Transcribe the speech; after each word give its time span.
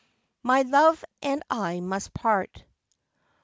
MY 0.41 0.63
LOVE 0.63 1.05
AND 1.21 1.43
I 1.51 1.79
MUST 1.79 2.15
PART. 2.15 2.63